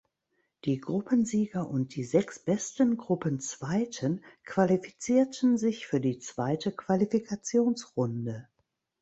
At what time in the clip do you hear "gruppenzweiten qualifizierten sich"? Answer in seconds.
2.97-5.85